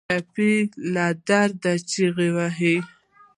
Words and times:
ټپي 0.09 0.53
له 0.93 1.05
درد 1.29 1.63
چیغې 1.91 2.29
وهي. 2.35 2.75